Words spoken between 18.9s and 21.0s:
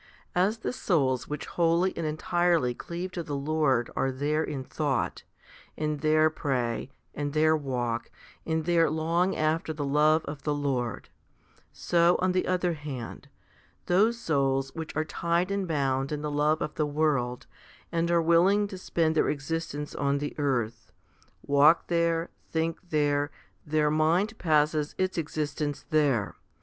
their existence on the earth,